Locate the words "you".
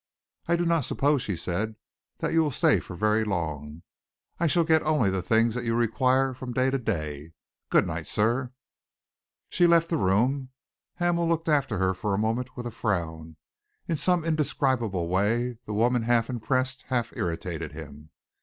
2.33-2.41, 5.63-5.75